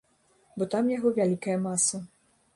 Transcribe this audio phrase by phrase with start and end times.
[0.61, 2.03] Бо там яго вялікая маса.